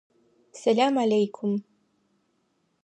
Сэлам 0.59 0.95
аллейкум! 1.03 1.51